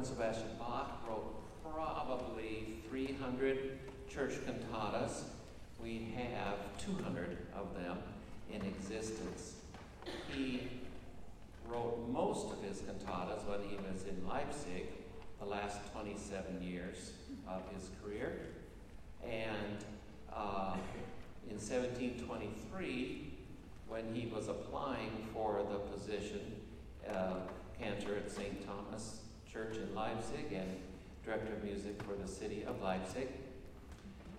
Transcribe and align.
Johann 0.00 0.16
Sebastian 0.16 0.56
Bach 0.58 1.02
wrote 1.06 1.34
probably 1.62 2.78
300 2.88 3.78
church 4.08 4.32
cantatas. 4.46 5.24
We 5.78 6.14
have 6.16 6.56
200 6.82 7.36
of 7.54 7.74
them 7.74 7.98
in 8.50 8.62
existence. 8.62 9.56
He 10.32 10.68
wrote 11.68 12.08
most 12.08 12.50
of 12.50 12.62
his 12.62 12.78
cantatas 12.78 13.46
when 13.46 13.60
he 13.68 13.76
was 13.76 14.04
in 14.04 14.26
Leipzig, 14.26 14.86
the 15.38 15.44
last 15.44 15.80
27 15.92 16.62
years 16.62 17.12
of 17.46 17.60
his 17.74 17.90
career. 18.02 18.40
And 19.22 19.84
uh, 20.34 20.76
in 21.46 21.56
1723, 21.56 23.34
when 23.86 24.14
he 24.14 24.28
was 24.28 24.48
applying 24.48 25.28
for 25.34 25.62
the 25.70 25.78
position 25.94 26.56
of 27.06 27.50
cantor 27.78 28.16
at 28.16 28.30
St. 28.30 28.66
Thomas 28.66 29.20
Church 29.52 29.78
in 29.78 29.92
Leipzig 29.96 30.52
and 30.52 30.76
director 31.24 31.54
of 31.54 31.64
music 31.64 32.00
for 32.04 32.14
the 32.14 32.28
city 32.28 32.62
of 32.64 32.80
Leipzig, 32.80 33.28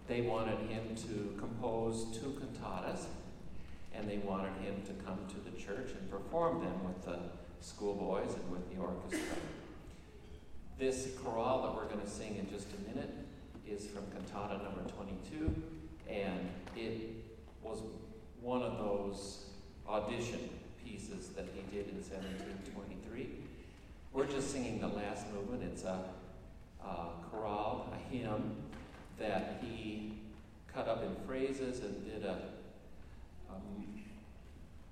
they 0.07 0.21
wanted 0.21 0.57
him 0.69 0.95
to 0.95 1.35
compose 1.37 2.05
two 2.17 2.39
cantatas, 2.39 3.05
and 3.93 4.09
they 4.09 4.19
wanted 4.19 4.53
him 4.61 4.81
to 4.85 4.93
come 5.03 5.19
to 5.27 5.51
the 5.51 5.57
church 5.57 5.91
and 5.99 6.09
perform 6.09 6.63
them 6.63 6.83
with 6.85 7.03
the 7.03 7.19
schoolboys 7.59 8.33
and 8.33 8.51
with 8.51 8.73
the 8.73 8.81
orchestra. 8.81 9.35
This 10.79 11.09
chorale 11.21 11.61
that 11.63 11.75
we're 11.75 11.89
going 11.89 12.01
to 12.01 12.09
sing 12.09 12.37
in 12.37 12.49
just 12.49 12.67
a 12.73 12.89
minute 12.89 13.13
is 13.67 13.87
from 13.87 14.05
cantata 14.11 14.63
number 14.63 14.89
22, 14.91 15.53
and 16.09 16.49
it 16.77 17.25
was 17.61 17.83
one 18.39 18.61
of 18.63 18.77
those 18.77 19.45
audition 19.87 20.49
pieces 20.83 21.29
that 21.29 21.47
he 21.53 21.61
did 21.75 21.89
in 21.89 21.95
1723. 21.95 22.90
We're 24.13 24.25
just 24.25 24.51
singing 24.51 24.81
the 24.81 24.89
last 24.89 25.25
movement. 25.33 25.63
It's 25.63 25.83
a, 25.85 26.03
a 26.83 27.07
chorale, 27.29 27.93
a 27.93 28.13
hymn 28.13 28.57
that 29.17 29.63
he 29.63 30.13
cut 30.73 30.89
up 30.89 31.01
in 31.03 31.15
phrases 31.25 31.79
and 31.79 32.05
did 32.05 32.25
a, 32.25 32.37
a 33.49 33.55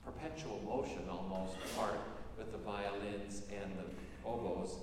perpetual 0.05 0.61
motion 0.65 1.01
almost 1.09 1.55
part 1.75 1.99
with 2.37 2.53
the 2.53 2.57
violins 2.59 3.41
and 3.51 3.71
the 3.77 4.27
oboes 4.27 4.75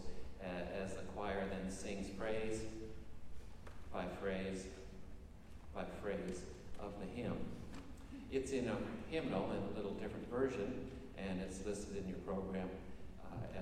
as 0.83 0.93
the 0.95 1.02
choir 1.14 1.43
then 1.50 1.71
sings 1.71 2.09
phrase 2.19 2.61
by 3.93 4.05
phrase 4.21 4.64
by 5.75 5.85
phrase 6.02 6.43
of 6.78 6.93
the 7.00 7.07
hymn. 7.21 7.37
It's 8.31 8.52
in 8.52 8.69
a 8.69 8.76
hymnal 9.11 9.50
in 9.50 9.75
a 9.75 9.76
little 9.76 9.95
different 9.95 10.31
version, 10.31 10.90
and 11.16 11.40
it's 11.40 11.64
listed 11.64 11.97
in 11.97 12.09
your 12.09 12.19
program 12.19 12.69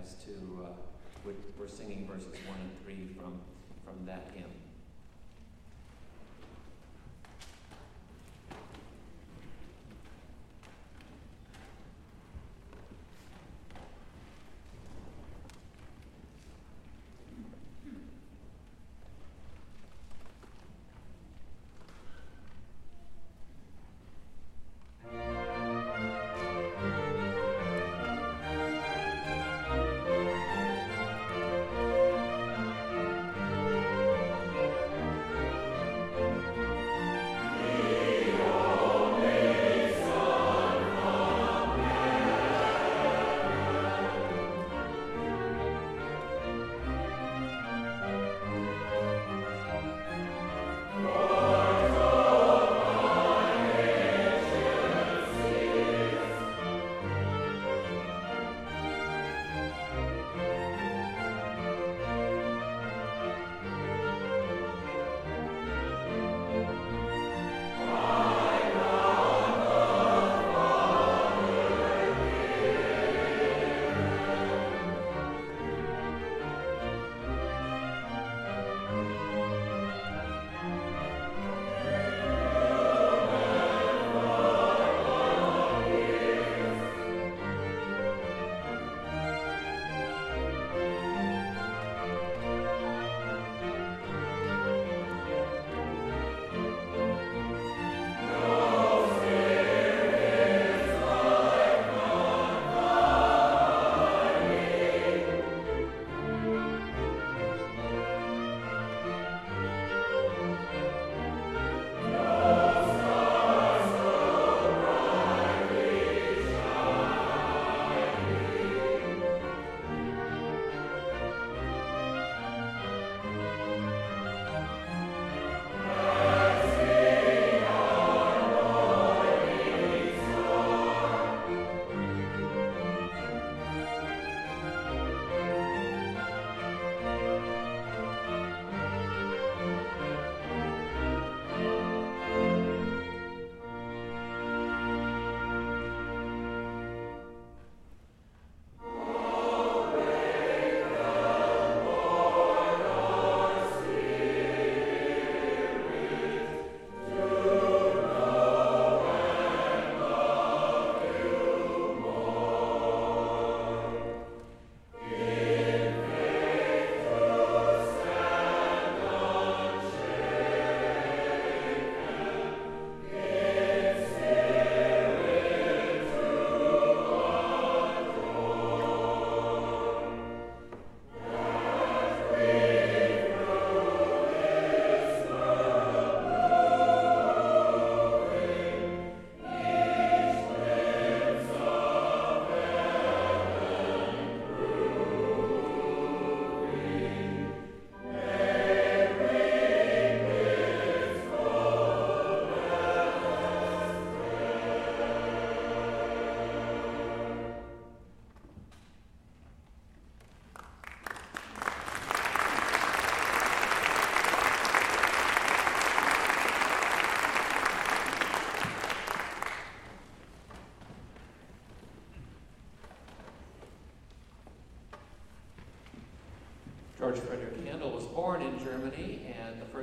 as 0.00 0.14
to 0.25 0.64
uh, 0.64 0.69
we're 1.59 1.69
singing 1.69 2.07
verses 2.07 2.35
1 2.47 2.59
and 2.61 2.85
3 2.85 2.95
from, 3.16 3.40
from 3.85 4.07
that 4.07 4.31
hymn. 4.35 4.45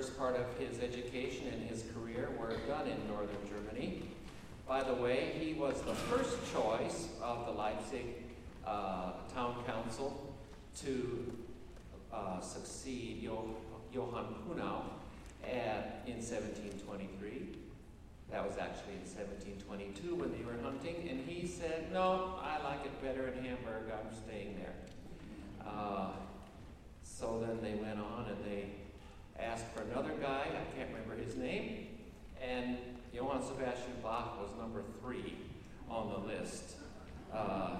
First 0.01 0.17
part 0.17 0.35
of 0.35 0.45
his 0.57 0.81
education 0.81 1.47
and 1.53 1.69
his 1.69 1.83
career 1.93 2.29
were 2.39 2.55
done 2.67 2.87
in 2.87 2.97
northern 3.07 3.37
Germany. 3.47 4.01
By 4.67 4.81
the 4.81 4.95
way, 4.95 5.33
he 5.39 5.53
was 5.53 5.79
the 5.83 5.93
first 5.93 6.39
choice 6.51 7.09
of 7.21 7.45
the 7.45 7.51
Leipzig 7.51 8.05
uh, 8.65 9.11
town 9.35 9.57
council 9.67 10.33
to 10.77 11.31
uh, 12.11 12.39
succeed 12.41 13.21
jo- 13.21 13.57
Johann 13.93 14.33
Kuhnau 14.47 14.85
at, 15.43 16.01
in 16.07 16.15
1723. 16.15 17.49
That 18.31 18.43
was 18.43 18.57
actually 18.57 18.93
in 18.93 19.05
1722 19.05 20.15
when 20.15 20.31
they 20.31 20.43
were 20.43 20.59
hunting, 20.63 21.07
and 21.11 21.23
he 21.27 21.45
said, 21.45 21.93
No, 21.93 22.39
I 22.41 22.57
like 22.63 22.85
it 22.85 23.01
better 23.03 23.27
in 23.27 23.43
Hamburg, 23.43 23.91
I'm 23.93 24.15
staying 24.15 24.55
there. 24.57 24.73
Uh, 25.63 26.11
so 27.21 27.39
then 27.39 27.59
they 27.61 27.79
went 27.79 27.99
on 27.99 28.25
and 28.25 28.43
they 28.43 28.65
asked 29.39 29.65
for 29.75 29.83
another 29.83 30.13
guy, 30.19 30.47
I 30.49 30.75
can't 30.75 30.89
remember 30.89 31.23
his 31.23 31.37
name, 31.37 31.87
and 32.41 32.77
Johann 33.13 33.43
Sebastian 33.43 33.93
Bach 34.01 34.41
was 34.41 34.49
number 34.59 34.81
three 34.99 35.35
on 35.87 36.09
the 36.09 36.17
list. 36.33 36.77
Uh, 37.31 37.75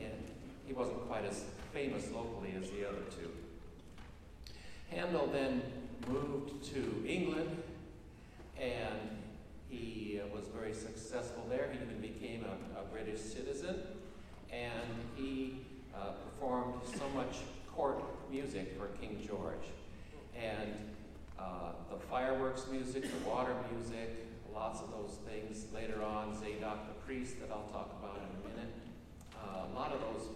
and 0.00 0.30
he 0.64 0.72
wasn't 0.72 1.06
quite 1.08 1.24
as 1.24 1.44
famous 1.72 2.08
locally 2.12 2.54
as 2.56 2.70
the 2.70 2.88
other 2.88 3.02
two. 3.10 3.30
Handel 4.90 5.26
then 5.26 5.62
moved 6.08 6.64
to 6.72 7.04
England 7.06 7.50
and 8.60 9.18
he 9.68 10.20
was 10.32 10.44
very 10.54 10.72
successful 10.72 11.44
there. 11.50 11.68
He 11.72 11.84
even 11.84 12.00
became 12.00 12.44
a, 12.44 12.80
a 12.80 12.84
British 12.84 13.20
citizen 13.20 13.80
and 14.52 14.88
he 15.16 15.62
uh, 15.94 16.12
performed 16.12 16.74
so 16.86 17.08
much 17.14 17.38
court 17.74 18.00
music 18.34 18.76
for 18.76 18.88
King 19.00 19.24
George. 19.24 19.68
And 20.36 20.74
uh, 21.38 21.70
the 21.88 21.96
fireworks 21.96 22.66
music, 22.68 23.04
the 23.04 23.30
water 23.30 23.54
music, 23.72 24.26
lots 24.52 24.80
of 24.80 24.90
those 24.90 25.18
things. 25.28 25.66
Later 25.72 26.02
on, 26.02 26.34
Zadok 26.34 26.88
the 26.88 27.00
priest, 27.06 27.38
that 27.40 27.50
I'll 27.52 27.68
talk 27.70 27.94
about 28.02 28.16
in 28.16 28.50
a 28.50 28.56
minute. 28.56 28.74
Uh, 29.36 29.72
a 29.72 29.78
lot 29.78 29.92
of 29.92 30.00
those 30.00 30.28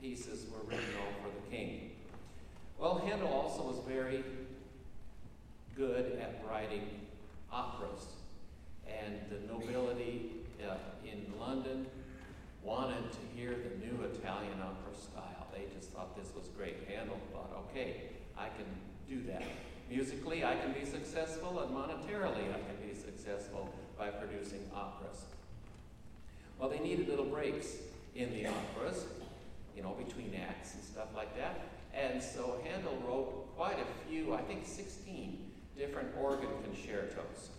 pieces 0.00 0.46
were 0.50 0.68
written 0.68 0.84
all 1.00 1.12
for 1.22 1.30
the 1.32 1.56
king. 1.56 1.92
Well, 2.76 2.98
Handel 3.06 3.28
also 3.28 3.62
was 3.62 3.78
very 3.86 4.24
good 5.76 6.18
at 6.20 6.42
writing 6.48 6.88
operas. 7.52 8.06
And 8.84 9.14
the 9.30 9.52
nobility 9.52 10.32
uh, 10.68 10.74
in 11.04 11.32
London 11.38 11.86
wanted 12.64 13.12
to 13.12 13.18
hear 13.36 13.50
the 13.50 13.86
new 13.86 14.02
Italian 14.02 14.60
opera 14.60 15.00
style. 15.00 15.41
They 15.52 15.66
just 15.74 15.90
thought 15.92 16.16
this 16.16 16.32
was 16.34 16.48
great. 16.48 16.76
Handel 16.88 17.18
thought, 17.32 17.50
okay, 17.70 18.02
I 18.36 18.48
can 18.48 18.66
do 19.08 19.22
that. 19.30 19.42
Musically, 19.90 20.44
I 20.44 20.56
can 20.56 20.72
be 20.72 20.86
successful, 20.86 21.60
and 21.60 21.70
monetarily, 21.70 22.48
I 22.48 22.60
can 22.60 22.76
be 22.88 22.94
successful 22.94 23.68
by 23.98 24.08
producing 24.08 24.70
operas. 24.74 25.24
Well, 26.58 26.70
they 26.70 26.78
needed 26.78 27.08
little 27.08 27.26
breaks 27.26 27.76
in 28.14 28.32
the 28.32 28.46
operas, 28.46 29.04
you 29.76 29.82
know, 29.82 29.94
between 30.04 30.34
acts 30.34 30.74
and 30.74 30.82
stuff 30.82 31.08
like 31.14 31.36
that. 31.36 31.60
And 31.94 32.22
so 32.22 32.58
Handel 32.64 32.96
wrote 33.06 33.54
quite 33.56 33.76
a 33.78 34.08
few, 34.08 34.34
I 34.34 34.40
think 34.42 34.66
16 34.66 35.50
different 35.76 36.08
organ 36.18 36.48
concertos. 36.64 37.50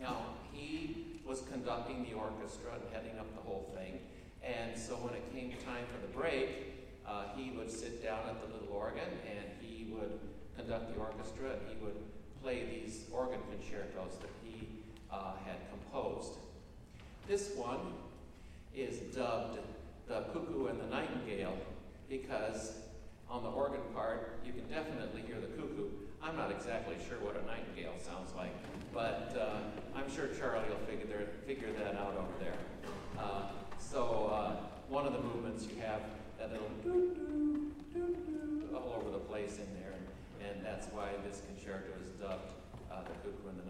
Now, 0.00 0.16
he 0.52 1.20
was 1.26 1.42
conducting 1.52 2.04
the 2.04 2.14
orchestra 2.14 2.72
and 2.74 2.82
heading 2.92 3.18
up 3.18 3.32
the 3.34 3.42
whole 3.42 3.70
thing. 3.76 4.00
And 4.42 4.78
so 4.78 4.94
when 4.94 5.14
it 5.14 5.32
came 5.32 5.50
time 5.64 5.84
for 5.92 6.00
the 6.06 6.12
break, 6.12 6.75
uh, 7.08 7.24
he 7.36 7.50
would 7.56 7.70
sit 7.70 8.02
down 8.02 8.20
at 8.28 8.40
the 8.40 8.52
little 8.52 8.74
organ 8.74 9.08
and 9.28 9.46
he 9.60 9.92
would 9.92 10.18
conduct 10.56 10.94
the 10.94 11.00
orchestra 11.00 11.50
and 11.50 11.60
he 11.68 11.84
would 11.84 11.96
play 12.42 12.64
these 12.64 13.04
organ 13.12 13.40
concertos 13.50 14.18
that 14.20 14.30
he 14.44 14.68
uh, 15.10 15.32
had 15.44 15.56
composed. 15.70 16.32
This 17.28 17.52
one 17.56 17.92
is 18.74 18.98
dubbed 19.14 19.58
The 20.08 20.22
Cuckoo 20.32 20.66
and 20.66 20.80
the 20.80 20.86
Nightingale 20.86 21.56
because 22.08 22.72
on 23.28 23.42
the 23.42 23.50
organ 23.50 23.80
part 23.94 24.38
you 24.44 24.52
can 24.52 24.68
definitely 24.68 25.22
hear 25.22 25.36
the 25.40 25.48
cuckoo. 25.48 25.88
I'm 26.22 26.36
not 26.36 26.50
exactly 26.50 26.96
sure 27.08 27.18
what 27.18 27.36
a 27.36 27.44
nightingale 27.46 27.94
sounds 27.98 28.32
like, 28.36 28.54
but 28.92 29.36
uh, 29.38 29.98
I'm 29.98 30.10
sure 30.14 30.28
Charlie 30.38 30.68
will 30.68 30.86
figure, 30.86 31.28
figure 31.46 31.72
that 31.72 31.94
out 31.94 32.14
over 32.16 32.32
there. 32.40 32.54
Uh, 33.18 33.50
so 33.78 34.30
uh, 34.32 34.56
one 34.88 35.06
of 35.06 35.12
the 35.12 35.20
movements 35.20 35.66
you 35.66 35.80
have 35.82 36.00
that 36.46 36.52
little 36.52 36.68
doo 36.84 37.10
doo 37.14 37.72
doo 37.92 38.14
doo 38.14 38.76
all 38.76 38.94
over 39.00 39.10
the 39.10 39.18
place 39.18 39.58
in 39.58 39.66
there, 39.80 39.94
and 40.46 40.64
that's 40.64 40.86
why 40.88 41.10
this 41.26 41.42
concerto 41.46 41.90
is 42.00 42.08
dubbed 42.22 42.52
uh, 42.90 43.02
the 43.02 43.14
Cuckoo 43.24 43.50
in 43.50 43.56
the 43.56 43.66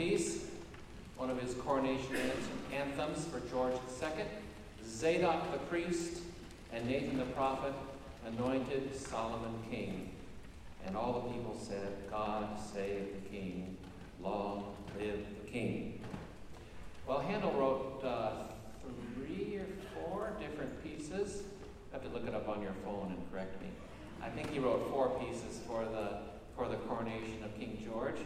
Peace, 0.00 0.46
one 1.18 1.28
of 1.28 1.38
his 1.38 1.52
coronation 1.52 2.16
anthems 2.72 3.26
for 3.26 3.38
George 3.50 3.74
II, 4.00 4.24
Zadok 4.82 5.52
the 5.52 5.58
priest, 5.58 6.22
and 6.72 6.88
Nathan 6.88 7.18
the 7.18 7.26
prophet 7.26 7.74
anointed 8.26 8.96
Solomon 8.96 9.52
king. 9.70 10.12
And 10.86 10.96
all 10.96 11.20
the 11.20 11.34
people 11.34 11.54
said, 11.54 11.98
God 12.10 12.58
save 12.58 13.08
the 13.12 13.28
king, 13.28 13.76
long 14.22 14.74
live 14.98 15.22
the 15.44 15.50
king. 15.50 16.02
Well, 17.06 17.20
Handel 17.20 17.52
wrote 17.52 18.02
uh, 18.02 18.44
three 19.14 19.56
or 19.56 19.66
four 19.92 20.32
different 20.40 20.82
pieces. 20.82 21.42
I 21.92 21.96
have 21.96 22.04
to 22.04 22.08
look 22.08 22.26
it 22.26 22.34
up 22.34 22.48
on 22.48 22.62
your 22.62 22.74
phone 22.86 23.14
and 23.14 23.30
correct 23.30 23.60
me. 23.60 23.68
I 24.22 24.30
think 24.30 24.50
he 24.50 24.60
wrote 24.60 24.88
four 24.88 25.10
pieces 25.20 25.60
for 25.66 25.84
the, 25.84 26.20
for 26.56 26.70
the 26.70 26.76
coronation 26.76 27.44
of 27.44 27.54
King 27.58 27.76
George. 27.84 28.16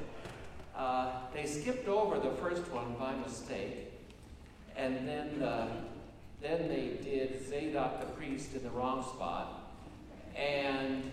Uh, 0.76 1.12
they 1.32 1.46
skipped 1.46 1.88
over 1.88 2.18
the 2.18 2.34
first 2.36 2.70
one 2.72 2.94
by 2.98 3.14
mistake, 3.14 3.92
and 4.76 5.06
then 5.06 5.42
uh, 5.42 5.68
then 6.42 6.68
they 6.68 6.98
did 7.02 7.48
Zadok 7.48 8.00
the 8.00 8.12
priest 8.12 8.54
in 8.54 8.62
the 8.62 8.70
wrong 8.70 9.02
spot. 9.02 9.72
And 10.36 11.10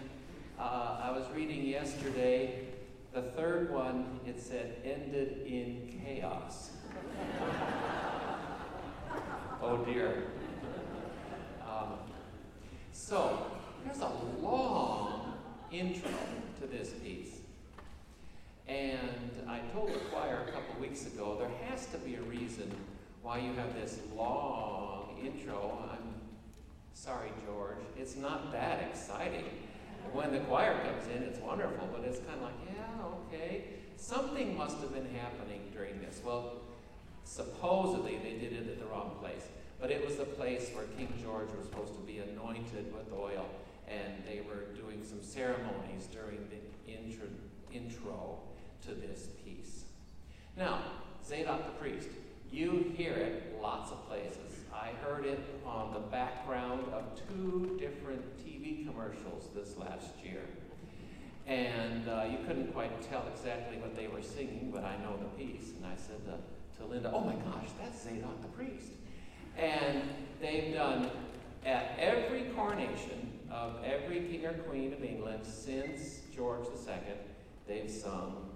uh, 0.59 0.99
I 1.03 1.11
was 1.11 1.25
reading 1.35 1.63
yesterday, 1.65 2.65
the 3.13 3.21
third 3.21 3.71
one, 3.71 4.19
it 4.25 4.41
said 4.41 4.77
ended 4.83 5.43
in 5.45 6.01
chaos. 6.03 6.71
oh 9.61 9.77
dear. 9.85 10.23
Um, 11.61 11.99
so, 12.91 13.45
there's 13.85 13.99
a 13.99 14.11
long 14.41 15.33
intro 15.71 16.11
to 16.59 16.67
this 16.67 16.89
piece. 17.03 17.40
And 18.71 19.49
I 19.49 19.59
told 19.73 19.89
the 19.93 19.99
choir 19.99 20.45
a 20.47 20.51
couple 20.51 20.79
weeks 20.79 21.05
ago 21.05 21.35
there 21.37 21.51
has 21.69 21.87
to 21.87 21.97
be 21.97 22.15
a 22.15 22.21
reason 22.21 22.73
why 23.21 23.39
you 23.39 23.51
have 23.55 23.73
this 23.73 23.99
long 24.15 25.19
intro. 25.21 25.77
I'm 25.91 26.15
sorry, 26.93 27.33
George. 27.45 27.83
It's 27.97 28.15
not 28.15 28.53
that 28.53 28.81
exciting. 28.81 29.43
When 30.13 30.31
the 30.31 30.39
choir 30.39 30.79
comes 30.85 31.05
in, 31.13 31.21
it's 31.23 31.39
wonderful, 31.39 31.89
but 31.91 32.05
it's 32.05 32.19
kind 32.19 32.37
of 32.37 32.43
like, 32.43 32.53
yeah, 32.65 33.05
okay. 33.27 33.65
Something 33.97 34.57
must 34.57 34.79
have 34.79 34.93
been 34.93 35.13
happening 35.15 35.69
during 35.73 35.99
this. 35.99 36.21
Well, 36.23 36.61
supposedly 37.25 38.19
they 38.23 38.37
did 38.39 38.53
it 38.53 38.69
at 38.69 38.79
the 38.79 38.85
wrong 38.85 39.17
place, 39.19 39.47
but 39.81 39.91
it 39.91 40.05
was 40.05 40.15
the 40.15 40.25
place 40.25 40.71
where 40.73 40.85
King 40.97 41.13
George 41.21 41.49
was 41.57 41.67
supposed 41.67 41.93
to 41.95 42.01
be 42.01 42.19
anointed 42.19 42.93
with 42.93 43.11
oil, 43.13 43.49
and 43.89 44.23
they 44.25 44.41
were 44.47 44.73
doing 44.79 45.03
some 45.03 45.21
ceremonies 45.21 46.07
during 46.11 46.39
the 46.49 46.91
intro, 46.91 47.27
intro 47.73 48.39
to 48.87 48.93
this 48.93 49.27
piece. 49.43 49.83
Now, 50.57 50.79
Zadok 51.25 51.65
the 51.65 51.79
priest, 51.79 52.09
you 52.51 52.93
hear 52.97 53.13
it 53.13 53.59
lots 53.61 53.91
of 53.91 54.05
places. 54.07 54.59
I 54.73 54.89
heard 55.03 55.25
it 55.25 55.39
on 55.65 55.93
the 55.93 55.99
background 55.99 56.85
of 56.91 57.03
two 57.29 57.77
different 57.79 58.21
TV 58.45 58.85
commercials 58.85 59.49
this 59.55 59.77
last 59.77 60.09
year. 60.23 60.41
And 61.47 62.07
uh, 62.07 62.25
you 62.29 62.37
couldn't 62.45 62.73
quite 62.73 63.01
tell 63.09 63.25
exactly 63.33 63.77
what 63.77 63.95
they 63.95 64.07
were 64.07 64.21
singing, 64.21 64.71
but 64.73 64.83
I 64.83 64.97
know 64.97 65.15
the 65.17 65.43
piece. 65.43 65.69
And 65.77 65.85
I 65.85 65.95
said 65.95 66.25
to, 66.25 66.81
to 66.81 66.89
Linda, 66.89 67.11
Oh 67.13 67.21
my 67.21 67.35
gosh, 67.35 67.69
that's 67.81 68.03
Zadok 68.03 68.41
the 68.41 68.47
priest. 68.49 68.91
And 69.57 70.03
they've 70.41 70.73
done 70.73 71.09
at 71.65 71.95
every 71.99 72.43
coronation 72.55 73.31
of 73.51 73.75
every 73.83 74.21
king 74.21 74.45
or 74.45 74.53
queen 74.53 74.93
of 74.93 75.03
England 75.03 75.45
since 75.45 76.21
George 76.35 76.65
II, 76.87 76.95
they've 77.67 77.89
sung 77.89 78.50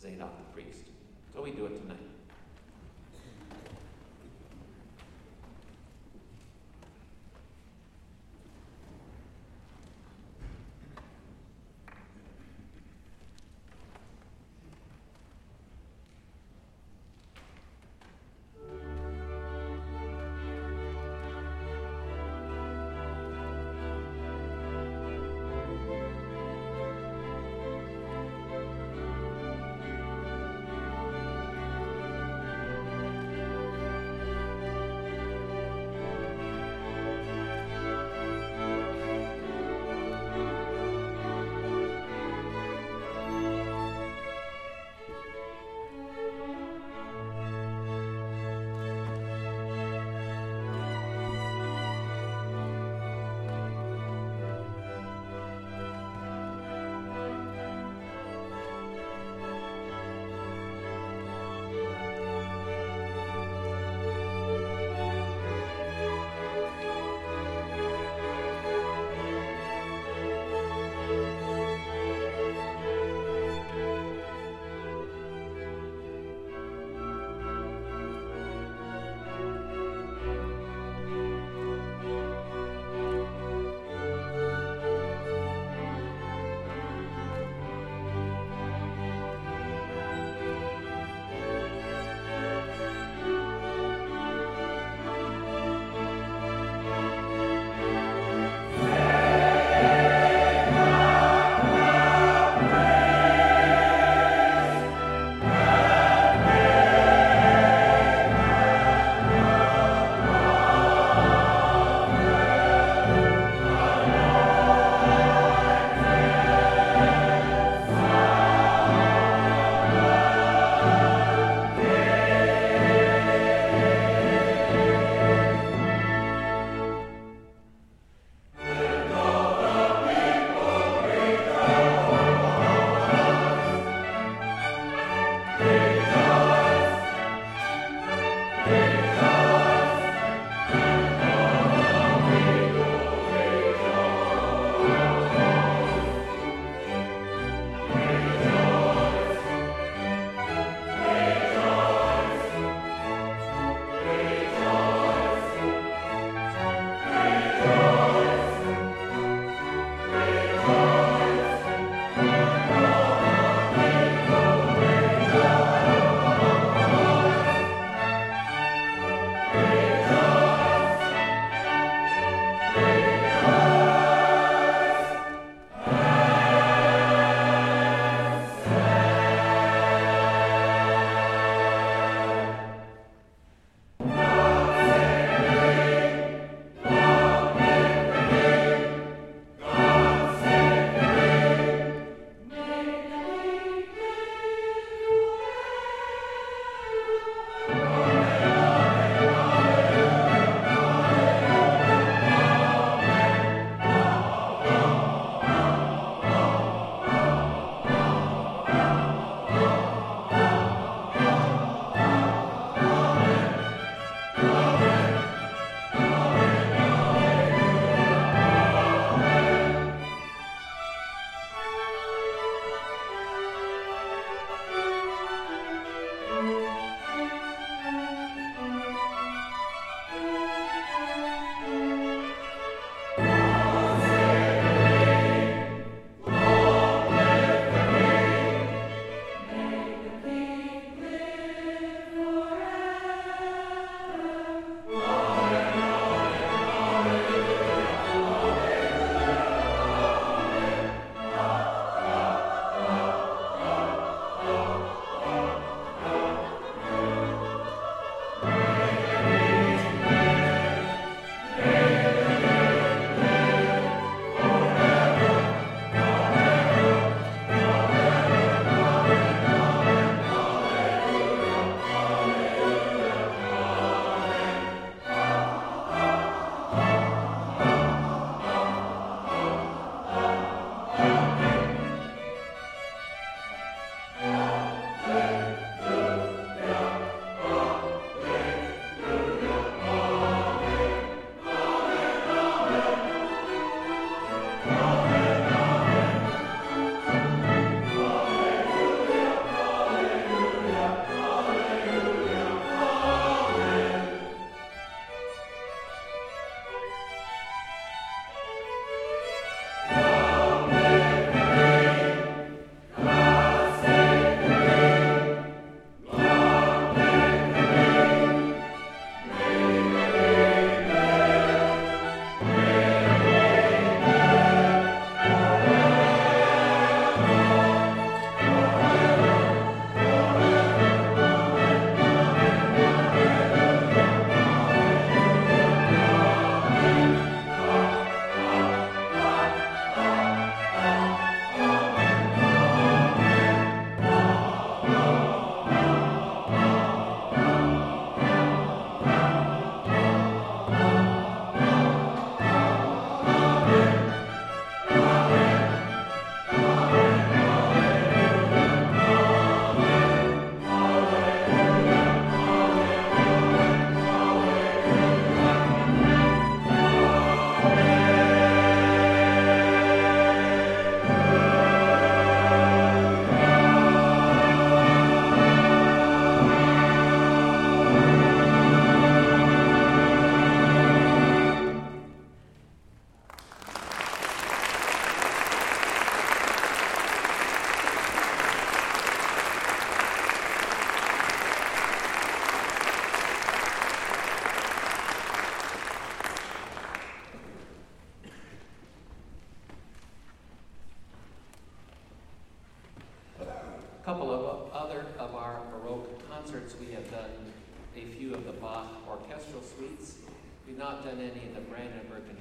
Zadok 0.00 0.36
the 0.38 0.52
priest. 0.52 0.84
So 1.34 1.42
we 1.42 1.50
do 1.50 1.66
it 1.66 1.80
tonight. 1.82 2.17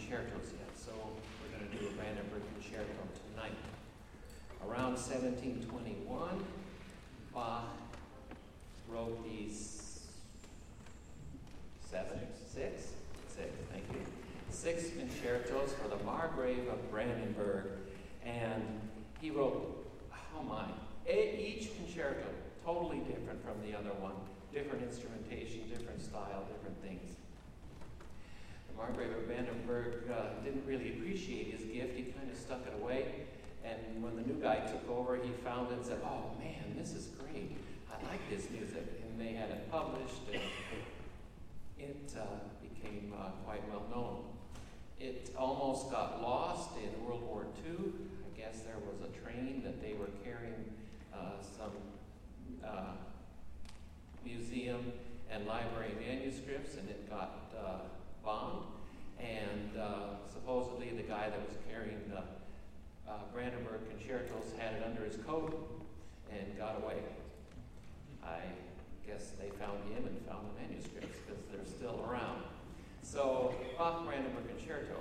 Concertos 0.07 0.53
yet, 0.57 0.69
so 0.77 0.91
we're 1.41 1.57
going 1.57 1.69
to 1.69 1.77
do 1.77 1.87
a 1.87 1.91
Brandenburg 1.91 2.41
concerto 2.53 2.85
tonight. 3.33 3.51
Around 4.65 4.93
1721, 4.93 6.43
Bach 7.33 7.65
wrote 8.89 9.23
these 9.25 10.07
seven, 11.89 12.19
six, 12.35 12.91
six, 13.27 13.49
thank 13.71 13.83
you, 13.91 13.99
six 14.49 14.89
concertos 14.97 15.73
for 15.73 15.89
the 15.89 16.01
Margrave 16.03 16.67
of 16.69 16.89
Brandenburg, 16.89 17.65
and 18.25 18.63
he 19.19 19.29
wrote, 19.29 19.85
oh 20.37 20.43
my, 20.43 20.65
each 21.11 21.75
concerto 21.75 22.27
totally 22.63 22.99
different 22.99 23.43
from 23.43 23.55
the 23.61 23.77
other 23.77 23.93
one, 23.99 24.13
different 24.53 24.83
instrumentation, 24.83 25.67
different 25.69 26.01
style, 26.01 26.45
different 26.51 26.81
things. 26.81 27.17
The 28.77 28.83
Margrave 28.83 29.11
of 29.17 29.27
Brandenburg 29.27 30.09
uh, 30.11 30.43
didn't 30.43 30.65
really 30.65 30.91
appreciate 31.17 31.51
his 31.51 31.61
gift. 31.61 31.95
He 31.95 32.03
kind 32.03 32.29
of 32.31 32.37
stuck 32.37 32.61
it 32.67 32.73
away. 32.79 33.25
And 33.63 34.03
when 34.03 34.15
the 34.15 34.21
new 34.21 34.39
guy 34.39 34.59
took 34.59 34.87
over, 34.89 35.15
he 35.15 35.31
found 35.43 35.71
it 35.71 35.77
and 35.77 35.85
said, 35.85 35.99
Oh 36.03 36.31
man, 36.39 36.77
this 36.77 36.93
is 36.93 37.07
great. 37.19 37.57
I 37.91 37.95
like 38.07 38.21
this 38.29 38.49
music. 38.51 38.85
And 39.03 39.19
they 39.19 39.33
had 39.33 39.49
it 39.49 39.71
published, 39.71 40.21
and 40.31 40.41
it 41.79 42.13
uh, 42.15 42.23
became 42.61 43.13
uh, 43.19 43.29
quite 43.45 43.67
well 43.69 43.85
known. 43.89 44.23
It 44.99 45.31
almost 45.37 45.89
got 45.91 46.21
lost 46.21 46.71
in 46.77 47.05
World 47.05 47.23
War 47.23 47.45
II. 47.65 47.75
I 47.75 48.39
guess 48.39 48.61
there 48.61 48.77
was 48.77 49.01
a 49.01 49.11
train 49.19 49.63
that 49.63 49.81
they 49.81 49.93
were 49.93 50.09
carrying 50.23 50.71
uh, 51.13 51.41
some 51.57 51.71
uh, 52.63 52.93
museum 54.23 54.93
and 55.31 55.47
library 55.47 55.93
manuscripts, 55.99 56.75
and 56.77 56.87
it 56.89 57.09
got 57.09 57.51
uh, 57.57 57.79
bombed 58.23 58.76
and 59.19 59.77
uh, 59.77 60.15
supposedly 60.31 60.91
the 60.91 61.03
guy 61.03 61.29
that 61.29 61.39
was 61.47 61.57
carrying 61.69 62.01
the 62.09 62.23
uh, 63.09 63.19
Brandenburg 63.33 63.89
concertos 63.89 64.53
had 64.57 64.73
it 64.73 64.83
under 64.85 65.03
his 65.03 65.17
coat 65.17 65.83
and 66.31 66.57
got 66.57 66.81
away. 66.83 66.97
I 68.23 68.39
guess 69.05 69.31
they 69.39 69.49
found 69.49 69.79
him 69.93 70.05
and 70.05 70.17
found 70.27 70.47
the 70.47 70.61
manuscripts 70.61 71.17
because 71.25 71.43
they're 71.51 71.65
still 71.65 72.05
around. 72.09 72.43
So, 73.01 73.55
Bach 73.77 74.05
Brandenburg 74.05 74.47
Concerto. 74.49 74.97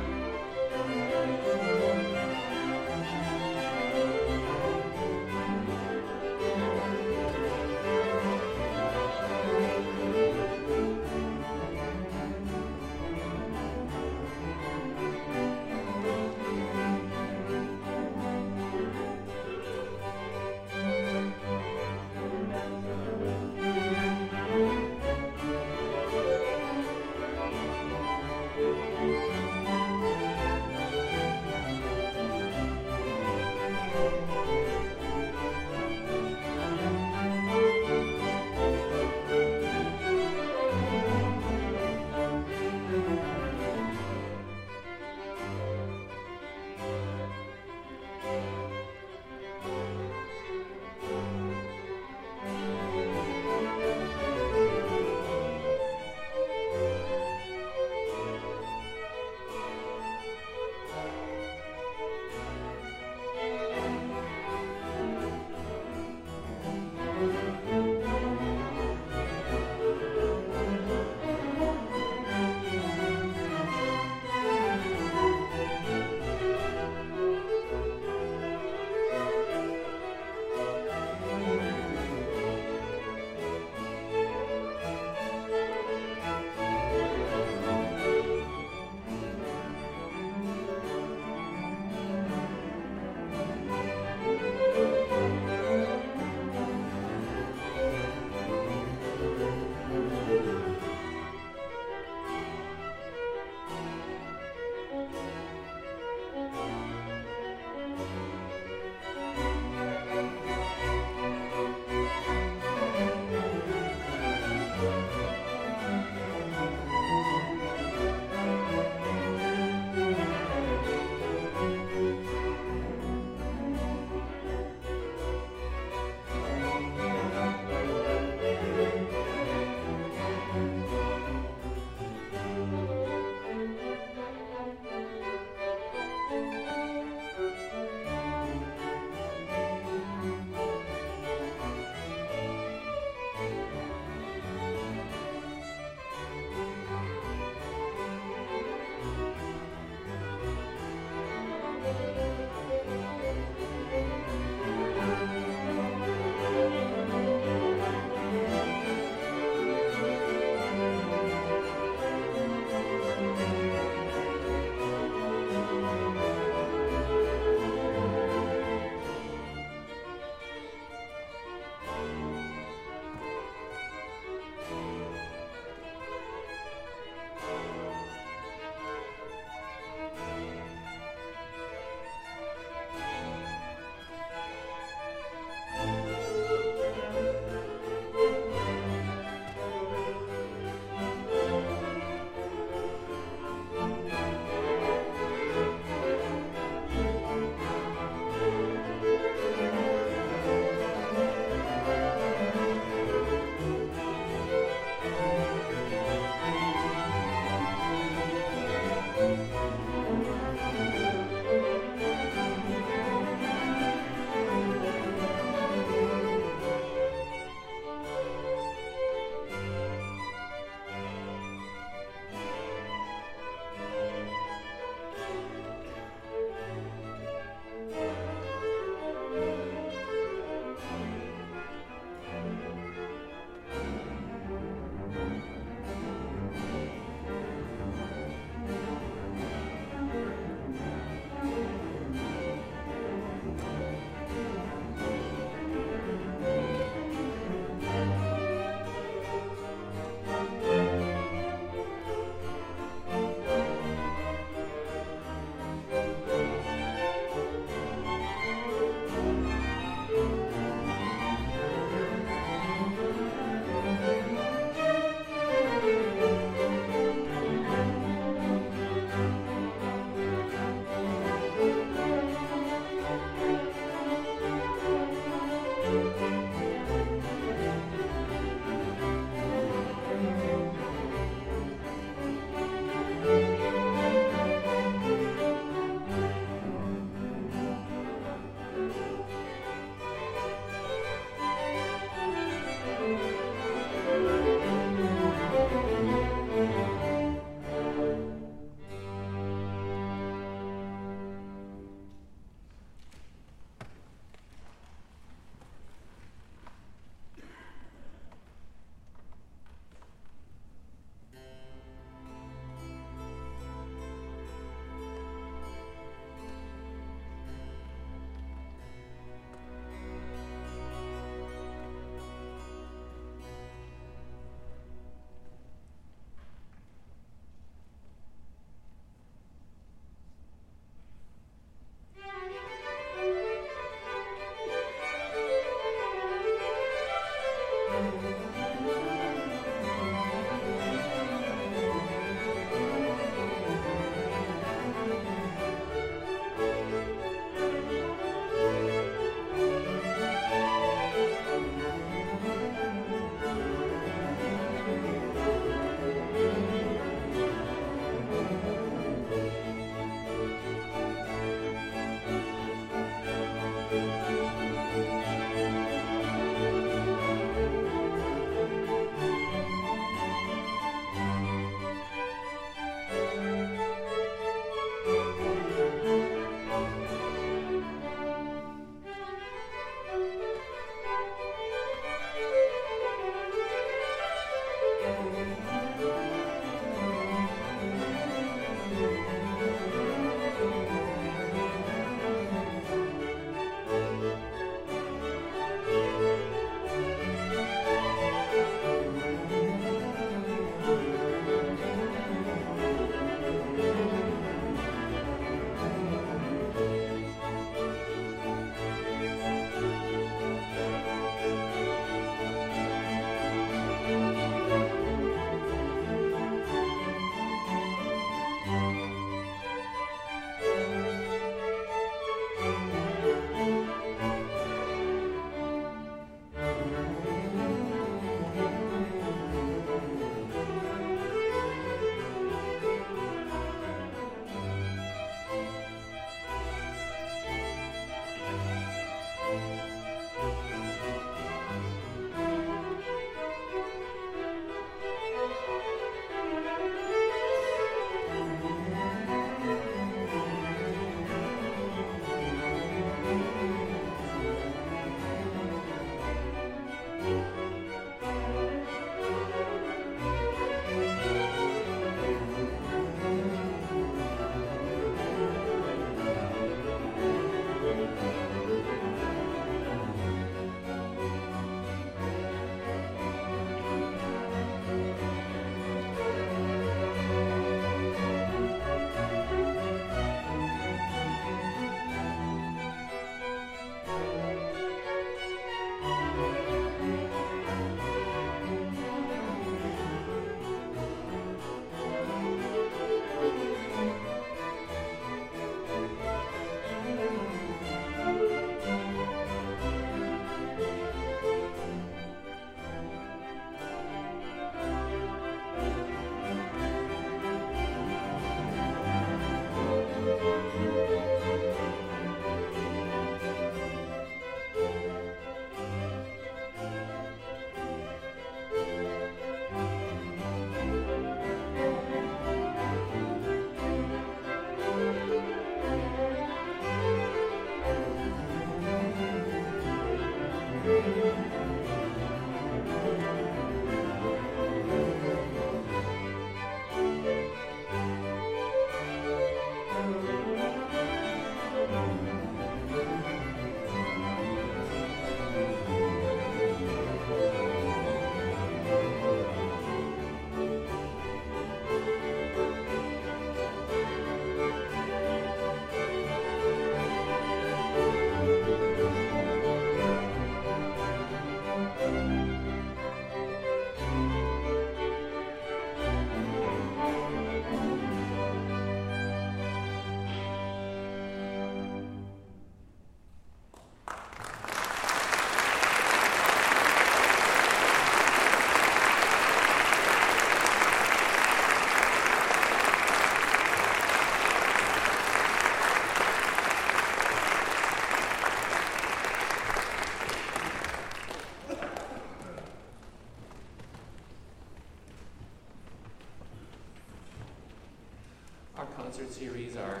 Concert 599.06 599.32
series 599.32 599.76
are 599.76 600.00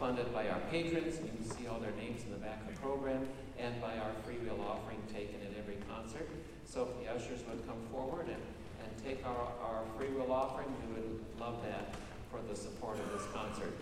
funded 0.00 0.32
by 0.32 0.48
our 0.48 0.58
patrons. 0.70 1.20
You 1.20 1.28
can 1.28 1.44
see 1.44 1.66
all 1.66 1.78
their 1.80 1.92
names 2.00 2.24
in 2.24 2.32
the 2.32 2.38
back 2.38 2.58
of 2.66 2.74
the 2.74 2.80
program, 2.80 3.28
and 3.58 3.78
by 3.78 3.98
our 3.98 4.10
freewill 4.24 4.64
offering 4.66 4.96
taken 5.12 5.36
at 5.44 5.52
every 5.58 5.76
concert. 5.86 6.26
So 6.64 6.88
if 6.88 7.04
the 7.04 7.12
ushers 7.12 7.44
would 7.46 7.66
come 7.68 7.76
forward 7.92 8.24
and, 8.24 8.40
and 8.80 9.04
take 9.04 9.20
our, 9.26 9.52
our 9.62 9.82
freewill 9.98 10.32
offering, 10.32 10.68
we 10.80 10.94
would 10.94 11.20
love 11.38 11.62
that 11.68 11.94
for 12.30 12.40
the 12.48 12.56
support 12.56 12.98
of 12.98 13.12
this 13.12 13.28
concert. 13.34 13.76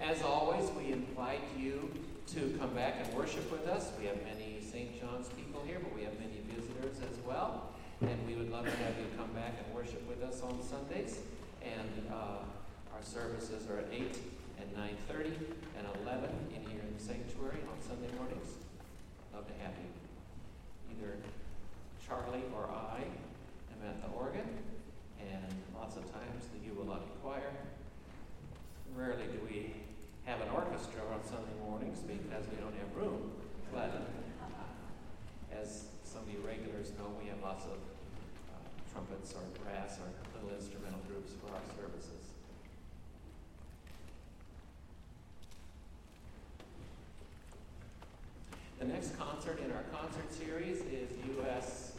As 0.00 0.22
always, 0.22 0.68
we 0.72 0.90
invite 0.90 1.46
you 1.56 1.92
to 2.34 2.58
come 2.58 2.74
back 2.74 2.96
and 3.04 3.14
worship 3.14 3.52
with 3.52 3.68
us. 3.68 3.92
We 4.00 4.06
have 4.06 4.18
many 4.24 4.60
St. 4.60 5.00
John's 5.00 5.28
people 5.28 5.62
here, 5.64 5.78
but 5.80 5.94
we 5.94 6.02
have 6.02 6.18
many 6.18 6.42
visitors 6.52 6.96
as 7.08 7.24
well. 7.24 7.70
And 8.00 8.18
we 8.26 8.34
would 8.34 8.50
love 8.50 8.64
to 8.64 8.70
have 8.82 8.98
you 8.98 9.06
come 9.16 9.30
back 9.30 9.54
and 9.64 9.72
worship 9.72 10.02
with 10.08 10.24
us 10.24 10.42
on 10.42 10.60
Sundays. 10.60 11.20
And 11.62 12.10
uh, 12.10 12.40
our 13.00 13.06
services 13.06 13.64
are 13.72 13.78
at 13.78 13.88
8 13.90 14.12
and 14.60 14.68
9.30 14.76 15.32
and 15.80 15.88
11 16.04 16.28
in 16.52 16.60
here 16.68 16.84
in 16.84 16.92
the 16.92 17.00
sanctuary 17.00 17.56
on 17.64 17.80
Sunday 17.80 18.12
mornings. 18.12 18.60
Love 19.32 19.48
to 19.48 19.56
have 19.64 19.72
you. 19.80 19.88
Either 20.92 21.16
Charlie 22.04 22.44
or 22.52 22.68
I 22.68 23.00
am 23.72 23.80
at 23.88 24.04
the 24.04 24.12
organ, 24.12 24.44
and 25.16 25.48
lots 25.72 25.96
of 25.96 26.04
times 26.12 26.44
the 26.52 26.60
Jubilati 26.60 27.08
choir. 27.24 27.48
Rarely 28.92 29.32
do 29.32 29.40
we 29.48 29.72
have 30.28 30.42
an 30.42 30.52
orchestra 30.52 31.00
on 31.08 31.24
Sunday 31.24 31.56
mornings 31.64 32.04
because 32.04 32.44
we 32.52 32.60
don't 32.60 32.76
have 32.76 32.92
room. 32.92 33.32
But 33.72 33.96
as 35.48 35.88
some 36.04 36.20
of 36.20 36.28
you 36.28 36.44
regulars 36.44 36.92
know, 37.00 37.08
we 37.16 37.32
have 37.32 37.40
lots 37.40 37.64
of 37.64 37.80
uh, 38.52 38.60
trumpets 38.92 39.32
or 39.32 39.40
brass 39.64 39.96
or 40.04 40.12
little 40.36 40.52
instrumental 40.52 41.00
groups 41.08 41.32
for 41.40 41.48
our 41.56 41.64
services. 41.80 42.19
The 48.80 48.86
next 48.86 49.18
concert 49.18 49.60
in 49.62 49.70
our 49.72 49.82
concert 49.92 50.32
series 50.32 50.78
is 50.78 51.10
U.S. 51.36 51.92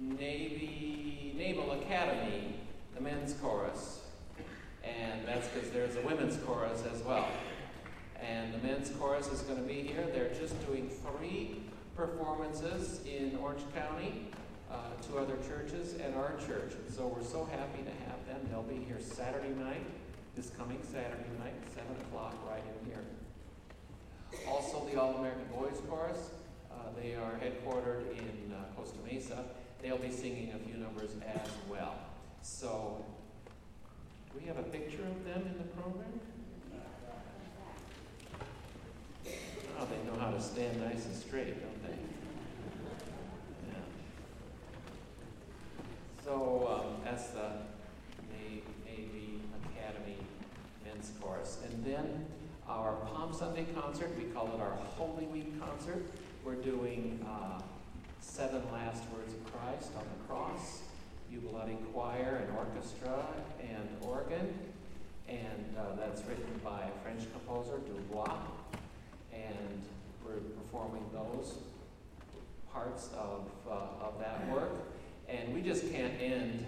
Navy 0.00 1.34
Naval 1.36 1.72
Academy, 1.72 2.54
the 2.94 3.02
men's 3.02 3.34
chorus. 3.34 4.00
And 4.82 5.28
that's 5.28 5.46
because 5.48 5.68
there's 5.72 5.96
a 5.96 6.00
women's 6.00 6.38
chorus 6.38 6.84
as 6.90 7.02
well. 7.02 7.28
And 8.18 8.54
the 8.54 8.66
men's 8.66 8.88
chorus 8.98 9.28
is 9.28 9.42
going 9.42 9.58
to 9.58 9.68
be 9.68 9.82
here. 9.82 10.06
They're 10.10 10.32
just 10.32 10.58
doing 10.66 10.88
three 10.88 11.60
performances 11.94 13.04
in 13.04 13.36
Orange 13.36 13.64
County, 13.74 14.28
uh, 14.70 14.76
two 15.06 15.18
other 15.18 15.36
churches, 15.46 15.96
and 16.02 16.14
our 16.14 16.32
church. 16.46 16.72
And 16.72 16.94
so 16.94 17.08
we're 17.08 17.22
so 17.22 17.44
happy 17.44 17.82
to 17.82 17.92
have 18.08 18.26
them. 18.26 18.40
They'll 18.50 18.62
be 18.62 18.82
here 18.86 19.00
Saturday 19.02 19.50
night, 19.50 19.84
this 20.34 20.48
coming 20.48 20.78
Saturday 20.82 21.28
night, 21.38 21.52
7 21.74 21.84
o'clock, 22.06 22.34
right 22.48 22.64
in 22.80 22.86
here. 22.88 23.04
Also, 24.48 24.86
the 24.90 25.00
All 25.00 25.16
American 25.16 25.44
Boys 25.54 25.80
Chorus. 25.88 26.30
Uh, 26.70 26.74
they 27.00 27.14
are 27.14 27.38
headquartered 27.40 28.10
in 28.16 28.52
uh, 28.52 28.64
Costa 28.76 28.98
Mesa. 29.06 29.44
They'll 29.82 29.98
be 29.98 30.10
singing 30.10 30.52
a 30.54 30.58
few 30.58 30.78
numbers 30.78 31.10
as 31.26 31.50
well. 31.68 31.94
So, 32.42 33.04
do 34.32 34.38
we 34.40 34.46
have 34.46 34.58
a 34.58 34.62
picture 34.62 35.02
of 35.02 35.24
them 35.24 35.42
in 35.46 35.58
the 35.58 35.64
program? 35.74 36.20
Oh, 39.78 39.86
they 39.86 40.10
know 40.10 40.18
how 40.18 40.30
to 40.30 40.40
stand 40.40 40.80
nice 40.80 41.06
and 41.06 41.16
straight, 41.16 41.60
don't 41.60 41.82
they? 41.82 41.96
Yeah. 43.68 43.74
So 46.24 46.68
um, 46.70 47.02
that's 47.04 47.28
the 47.28 47.50
Navy 48.86 49.40
Academy 49.74 50.18
Men's 50.84 51.12
Chorus. 51.20 51.58
And 51.64 51.84
then 51.84 52.26
our 52.68 52.92
Palm 53.06 53.32
Sunday 53.32 53.66
concert, 53.74 54.10
we 54.16 54.24
call 54.24 54.46
it 54.54 54.60
our 54.60 54.76
Holy 54.96 55.26
Week 55.26 55.60
concert. 55.60 56.04
We're 56.44 56.54
doing 56.54 57.24
uh, 57.28 57.60
Seven 58.20 58.62
Last 58.72 59.02
Words 59.10 59.34
of 59.34 59.52
Christ 59.52 59.90
on 59.96 60.04
the 60.04 60.26
Cross, 60.26 60.82
Jubilati 61.30 61.76
Choir 61.92 62.42
and 62.46 62.56
Orchestra 62.56 63.26
and 63.60 63.88
organ. 64.02 64.54
And 65.28 65.76
uh, 65.78 65.96
that's 65.96 66.22
written 66.26 66.60
by 66.62 66.82
a 66.82 67.02
French 67.02 67.22
composer, 67.32 67.78
Dubois 67.78 68.36
and 69.32 69.82
we're 70.24 70.40
performing 70.62 71.04
those 71.12 71.54
parts 72.72 73.08
of, 73.18 73.48
uh, 73.68 74.04
of 74.04 74.18
that 74.20 74.48
work. 74.50 74.72
And 75.28 75.54
we 75.54 75.62
just 75.62 75.90
can't 75.90 76.12
end 76.20 76.64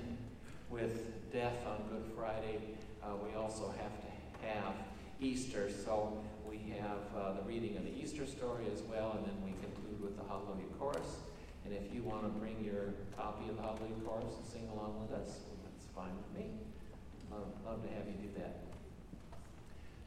with 0.70 1.32
death 1.32 1.57
on 1.66 1.82
Good 1.90 2.11
Friday. 2.16 2.59
Uh, 3.03 3.09
we 3.22 3.36
also 3.36 3.72
have 3.78 3.92
to 4.01 4.47
have 4.47 4.74
Easter. 5.20 5.70
So 5.70 6.18
we 6.48 6.58
have 6.80 6.98
uh, 7.16 7.32
the 7.34 7.42
reading 7.42 7.76
of 7.76 7.84
the 7.84 7.92
Easter 7.92 8.26
story 8.26 8.64
as 8.72 8.82
well, 8.82 9.16
and 9.16 9.26
then 9.26 9.36
we 9.44 9.52
conclude 9.62 10.00
with 10.02 10.16
the 10.16 10.24
Hallelujah 10.24 10.66
Chorus. 10.78 11.18
And 11.64 11.72
if 11.72 11.94
you 11.94 12.02
want 12.02 12.22
to 12.22 12.28
bring 12.28 12.62
your 12.62 12.94
copy 13.16 13.48
of 13.48 13.56
the 13.56 13.62
Hallelujah 13.62 14.00
Chorus 14.04 14.34
and 14.36 14.46
sing 14.46 14.68
along 14.72 15.00
with 15.00 15.18
us, 15.18 15.40
that's 15.62 15.86
fine 15.94 16.12
with 16.16 16.38
me. 16.38 16.50
Love, 17.30 17.48
love 17.64 17.82
to 17.82 17.88
have 17.94 18.06
you 18.06 18.14
do 18.14 18.28
that. 18.38 18.60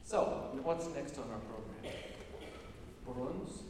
So, 0.04 0.52
what's 0.64 0.88
next 0.96 1.18
on 1.18 1.26
our 1.32 1.40
program? 1.40 1.94
Bruhns. 3.06 3.64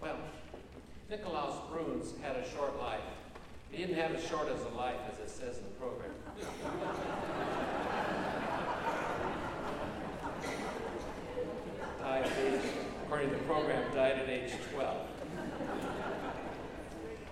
Well, 0.00 0.18
Nicolaus 1.10 1.54
Bruhns 1.70 2.20
had 2.20 2.36
a 2.36 2.48
short 2.50 2.78
life. 2.78 3.00
He 3.70 3.78
didn't 3.78 3.96
have 3.96 4.14
as 4.14 4.24
short 4.24 4.48
as 4.48 4.60
a 4.60 4.76
life 4.76 5.00
as 5.12 5.18
it 5.18 5.30
says 5.30 5.58
in 5.58 5.64
the 5.64 5.70
program. 5.70 6.12
died 12.06 12.24
at 12.24 12.60
according 13.02 13.30
to 13.30 13.36
the 13.36 13.42
program, 13.42 13.82
died 13.92 14.18
at 14.18 14.28
age 14.28 14.52
12. 14.72 14.96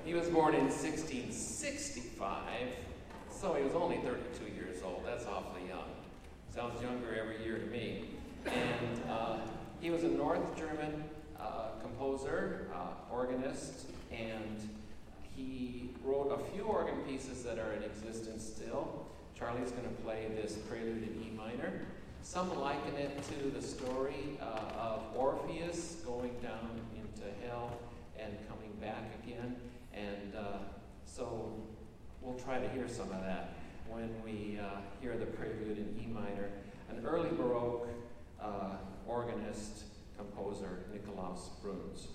He 0.05 0.15
was 0.15 0.27
born 0.29 0.55
in 0.57 0.65
1665, 0.65 2.43
so 3.31 3.55
he 3.55 3.63
was 3.63 3.75
only 3.75 3.99
32 3.99 4.53
years 4.53 4.83
old. 4.85 5.05
That's 5.07 5.27
awfully 5.27 5.69
young. 5.69 5.85
Sounds 6.53 6.83
younger 6.83 7.15
every 7.15 7.45
year 7.45 7.59
to 7.59 7.67
me. 7.67 8.07
And 8.47 9.01
uh, 9.09 9.39
he 9.81 9.91
was 9.91 10.03
a 10.03 10.09
North 10.09 10.57
German 10.57 11.05
uh, 11.39 11.69
composer, 11.81 12.69
uh, 12.75 13.15
organist, 13.15 13.87
and 14.11 14.69
he 15.37 15.91
wrote 16.03 16.33
a 16.33 16.53
few 16.53 16.65
organ 16.65 16.97
pieces 17.07 17.45
that 17.45 17.61
are 17.61 17.75
in 17.75 17.85
existence 17.85 18.43
still. 18.45 19.07
Charlie's 19.39 19.71
going 19.71 19.89
to 19.89 20.03
play 20.03 20.27
this 20.35 20.55
prelude 20.69 21.05
in 21.05 21.23
E 21.23 21.31
minor. 21.37 21.87
Some 22.25 22.59
liken 22.59 22.97
it 22.97 23.23
to 23.23 23.51
the 23.51 23.61
story 23.61 24.39
uh, 24.41 24.81
of 24.81 25.03
Orpheus 25.15 25.97
going 26.07 26.33
down 26.43 26.81
into 26.97 27.29
hell 27.47 27.79
and 28.19 28.33
coming 28.49 28.73
back 28.81 29.13
again. 29.23 29.57
And 29.93 30.35
uh, 30.35 30.59
so 31.05 31.53
we'll 32.23 32.39
try 32.39 32.59
to 32.59 32.69
hear 32.71 32.89
some 32.89 33.13
of 33.13 33.21
that 33.21 33.59
when 33.91 34.09
we 34.25 34.59
uh, 34.59 34.81
hear 35.03 35.19
the 35.19 35.27
prelude 35.27 35.77
in 35.77 36.03
E 36.03 36.07
minor. 36.07 36.49
An 36.89 37.05
early 37.05 37.29
Baroque 37.37 37.89
uh, 38.41 38.77
organist, 39.07 39.85
composer 40.17 40.87
Nicolaus 40.95 41.51
Bruhns. 41.63 42.07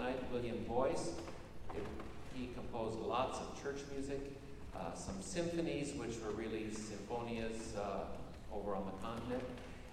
Tonight, 0.00 0.32
William 0.32 0.64
Boyce, 0.66 1.10
it, 1.74 1.84
he 2.34 2.48
composed 2.54 2.98
lots 3.00 3.38
of 3.38 3.62
church 3.62 3.80
music, 3.94 4.18
uh, 4.74 4.94
some 4.94 5.20
symphonies, 5.20 5.92
which 5.94 6.14
were 6.24 6.30
really 6.30 6.68
sinfonias 6.70 7.76
uh, 7.78 8.54
over 8.54 8.74
on 8.74 8.86
the 8.86 9.06
continent, 9.06 9.42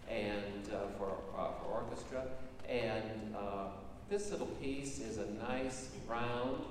and 0.10 0.74
uh, 0.74 0.88
for, 0.98 1.12
uh, 1.38 1.50
for 1.60 1.82
orchestra. 1.82 2.24
And 2.70 3.36
uh, 3.36 3.66
this 4.10 4.32
little 4.32 4.48
piece 4.48 5.00
is 5.00 5.18
a 5.18 5.28
nice 5.50 5.90
round 6.08 6.64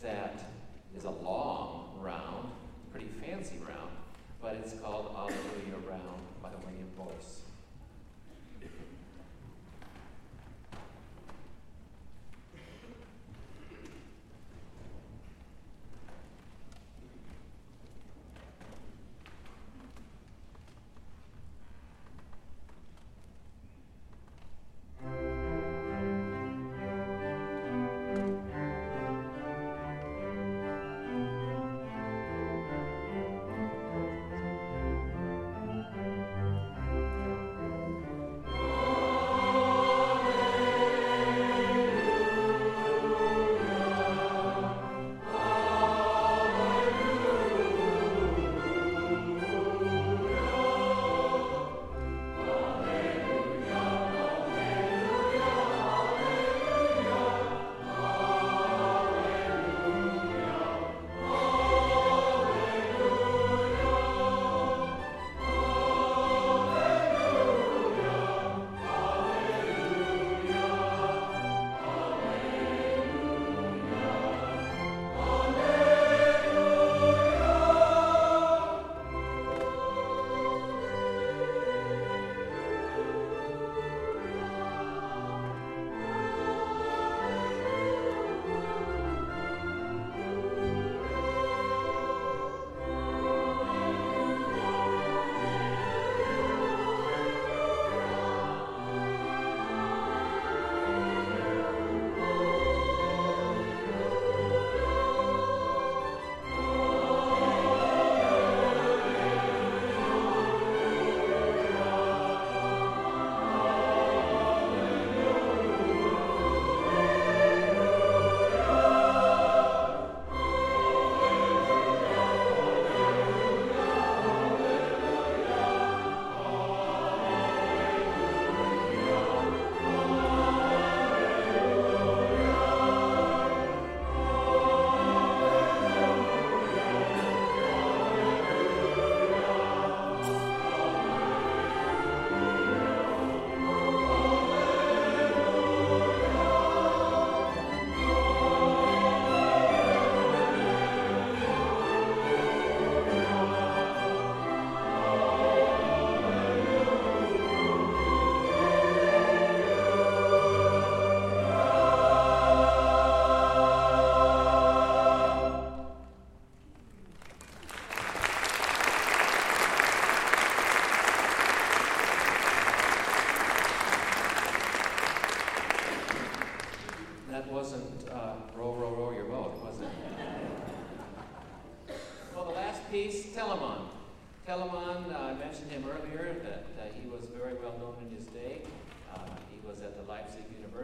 that 0.00 0.40
is 0.96 1.04
a 1.04 1.10
long 1.10 1.98
round, 2.00 2.52
pretty 2.92 3.08
fancy 3.20 3.56
round, 3.66 3.90
but 4.40 4.54
it's 4.54 4.74
called 4.74 5.12
Alleluia 5.16 5.88
Round 5.88 6.20
by 6.40 6.50
William 6.64 6.88
Boyce. 6.96 7.39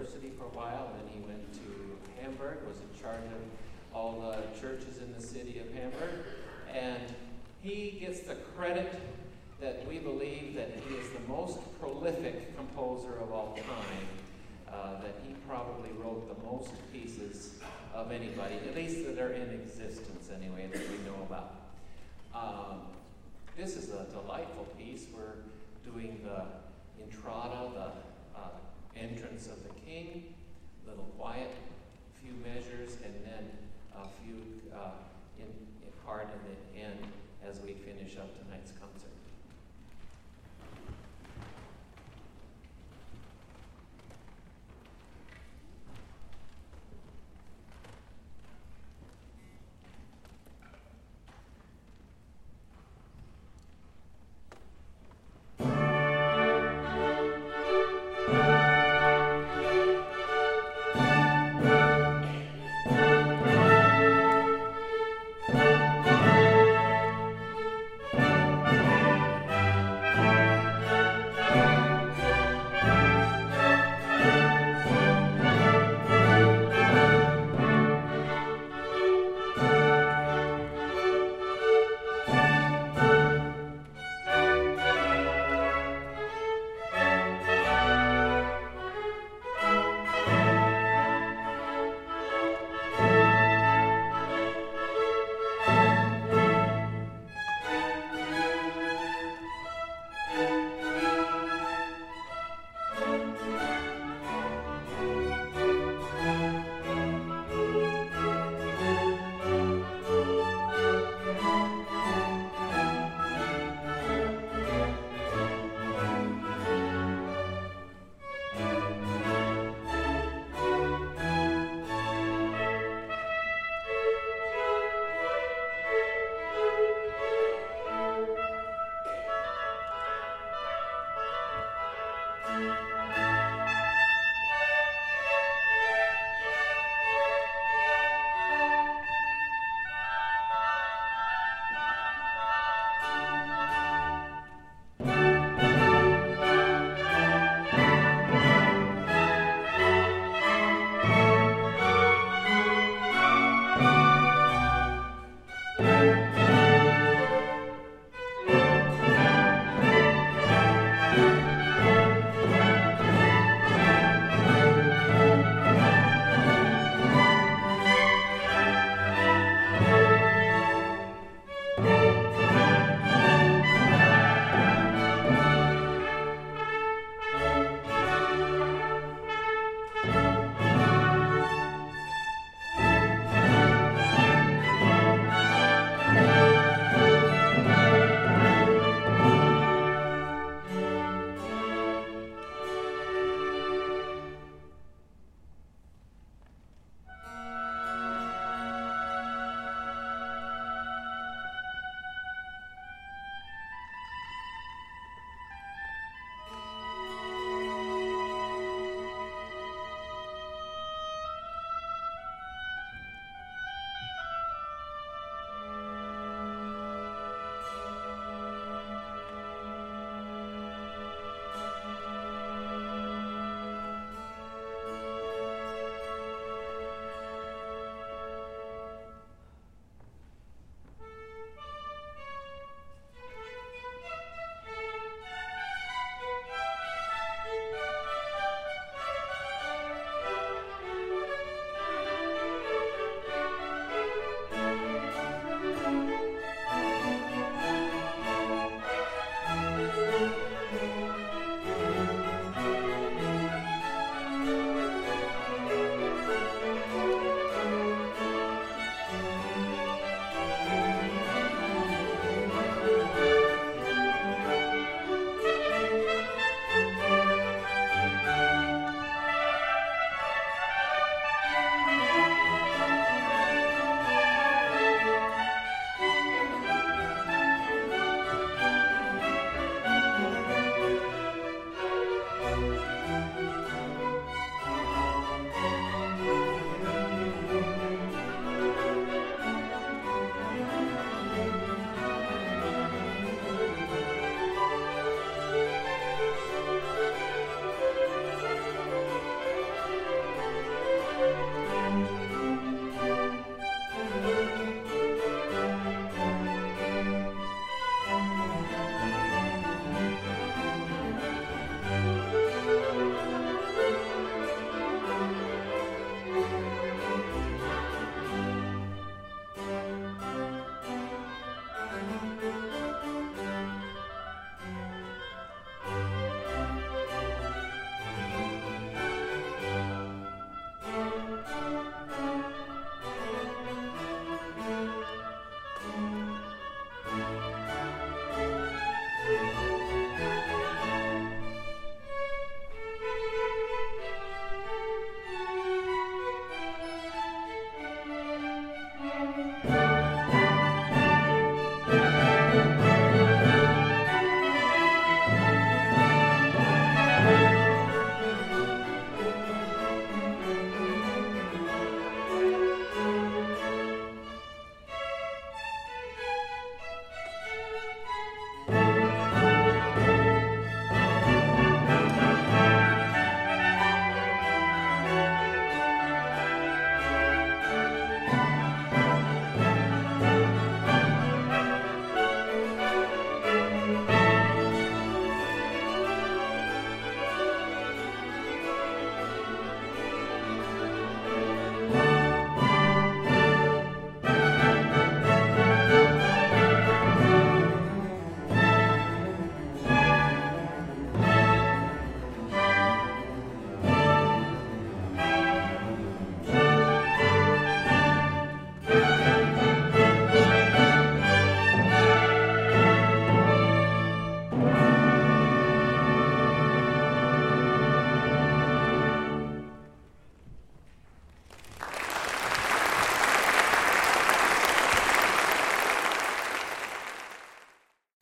University 0.07 0.33
for 0.39 0.45
a 0.45 0.57
while, 0.57 0.91
and 0.93 1.01
then 1.01 1.09
he 1.13 1.21
went 1.27 1.53
to 1.53 2.21
Hamburg, 2.21 2.59
was 2.67 2.77
in 2.77 3.03
charge 3.03 3.25
of 3.25 3.43
all 3.93 4.21
the 4.21 4.61
churches 4.61 4.99
in 4.99 5.13
the 5.13 5.21
city 5.21 5.59
of 5.59 5.73
Hamburg, 5.73 6.25
and 6.73 7.03
he 7.61 7.99
gets 8.01 8.21
the 8.21 8.37
credit 8.57 9.01
that 9.61 9.87
we 9.89 9.99
believe 9.99 10.55
that 10.55 10.71
he 10.87 10.95
is 10.95 11.09
the 11.11 11.29
most 11.29 11.59
prolific 11.81 12.57
composer 12.57 13.17
of 13.19 13.33
all 13.33 13.57
time. 13.57 14.07
Uh, 14.73 15.01
that 15.01 15.17
he 15.27 15.35
probably 15.49 15.91
wrote 15.99 16.29
the 16.29 16.45
most 16.45 16.71
pieces 16.93 17.55
of 17.95 18.13
anybody, 18.13 18.57
at 18.57 18.77
least 18.77 19.07
that 19.07 19.19
are 19.19 19.33
in 19.33 19.51
existence 19.51 20.29
anyway, 20.35 20.69
that 20.71 20.83
we 20.91 20.99
know 20.99 21.17
about. 21.23 21.55
Um, 22.35 22.81
this 23.57 23.77
is 23.77 23.89
a 23.89 24.05
delightful 24.13 24.67
piece. 24.79 25.07
We're 25.15 25.43
doing 25.91 26.21
the 26.23 26.45
intrada, 27.03 27.73
the 27.73 27.93
entrance 29.01 29.47
of 29.47 29.63
the 29.63 29.75
king, 29.81 30.35
little 30.87 31.05
quiet, 31.19 31.51
few 32.23 32.33
measures, 32.45 32.97
and 33.05 33.15
then 33.25 33.51
a 33.95 34.09
few 34.23 34.41
uh, 34.75 34.91
in, 35.39 35.47
in 35.47 35.93
part 36.05 36.29
in 36.33 36.41
the 36.51 36.85
end 36.85 37.07
as 37.49 37.61
we 37.61 37.73
finish 37.73 38.17
up 38.17 38.29
tonight's 38.45 38.73
concert. 38.73 39.06